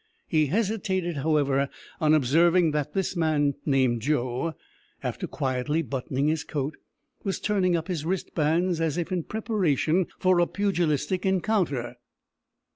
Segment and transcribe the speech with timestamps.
[0.27, 1.69] He hesitated, however,
[1.99, 4.55] on observing that the man named Joe,
[5.03, 6.75] after quietly buttoning his coat,
[7.23, 11.97] was turning up his wristbands as if in preparation for a pugilistic encounter.